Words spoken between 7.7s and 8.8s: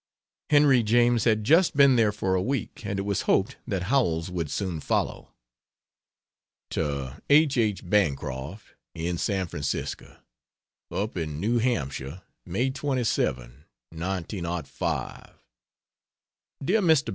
Bancroft,